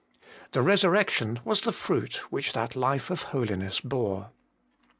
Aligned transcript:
The 0.53 0.61
resur 0.61 0.89
rection 0.99 1.45
was 1.45 1.61
the 1.61 1.71
fruit 1.71 2.15
which 2.31 2.53
that 2.53 2.75
Life 2.75 3.11
of 3.11 3.21
Holiness 3.21 3.79
bore. 3.81 4.31